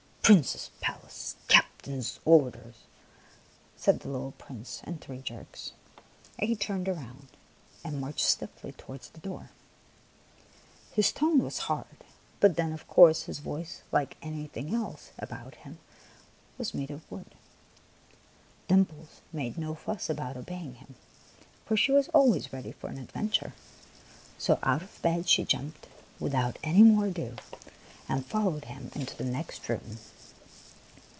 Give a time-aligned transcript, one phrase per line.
[0.23, 1.35] Prince's palace.
[1.49, 2.75] Captain's orders,"
[3.75, 5.73] said the little soldier, in three jerks;
[6.39, 7.27] and he turned round
[7.83, 9.49] and marched stiffly towards the door.
[10.93, 12.05] His tone was hard;
[12.39, 15.79] but then, of course, his voice, like everything else about him,
[16.57, 17.35] was made of wood.
[18.69, 20.95] Dimples made no fuss about obeying him,
[21.65, 23.53] for she was always ready for an adventure;
[24.37, 25.87] so out of bed she jumped
[26.21, 27.35] without any more ado,
[28.07, 29.97] and followed him into the next room.